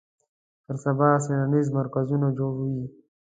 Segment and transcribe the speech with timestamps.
[0.65, 2.85] پر سبا څېړنیز مرکزونه جوړ وي